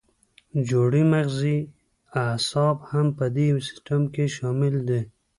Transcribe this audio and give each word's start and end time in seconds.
جوړې 0.69 1.01
مغزي 1.13 1.57
اعصاب 2.23 2.77
هم 2.91 3.07
په 3.17 3.25
دې 3.35 3.47
سیستم 3.67 4.01
کې 4.13 4.25
شامل 4.35 4.73
دي. 4.89 5.01